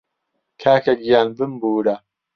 کاکەگیان 0.61 1.27
بمبوورە 1.37 1.95